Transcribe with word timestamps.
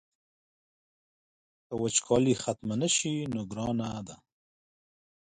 که 1.65 1.73
وچکالي 1.81 2.33
ختمه 2.43 2.75
نه 2.81 2.89
شي 2.95 3.13
نو 3.33 3.41
ګرانه 3.51 3.89
ده. 4.07 4.15